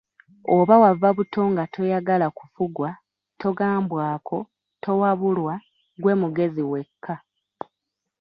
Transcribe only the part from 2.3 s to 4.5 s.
kufugwa, togambwako,